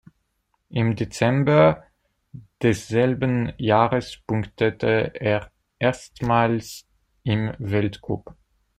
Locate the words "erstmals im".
5.77-7.51